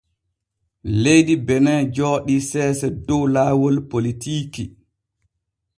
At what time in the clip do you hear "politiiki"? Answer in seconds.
3.91-4.63